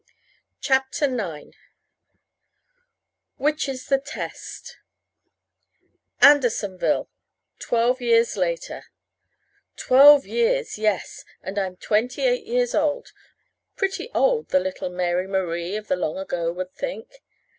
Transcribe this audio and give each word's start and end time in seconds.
CHAPTER 0.61 1.05
IX 1.05 1.55
WHICH 3.37 3.69
IS 3.69 3.85
THE 3.87 3.99
TEST 3.99 4.77
ANDERSONVILLE. 6.23 7.07
Twelve 7.59 8.01
years 8.01 8.35
later. 8.35 8.85
Twelve 9.75 10.25
years 10.25 10.79
yes. 10.79 11.23
And 11.43 11.59
I'm 11.59 11.75
twenty 11.77 12.23
eight 12.23 12.47
years 12.47 12.73
old. 12.73 13.11
Pretty 13.77 14.09
old, 14.15 14.51
little 14.51 14.89
Mary 14.89 15.27
Marie 15.27 15.75
of 15.75 15.87
the 15.87 15.95
long 15.95 16.17
ago 16.17 16.51
would 16.51 16.73
think. 16.73 17.21